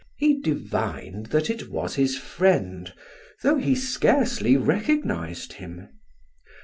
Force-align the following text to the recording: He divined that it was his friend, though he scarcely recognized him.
He 0.17 0.39
divined 0.41 1.27
that 1.27 1.47
it 1.51 1.69
was 1.69 1.93
his 1.93 2.17
friend, 2.17 2.91
though 3.43 3.57
he 3.57 3.75
scarcely 3.75 4.57
recognized 4.57 5.53
him. 5.53 5.89